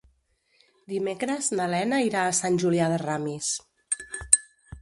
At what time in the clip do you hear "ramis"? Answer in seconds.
3.07-3.55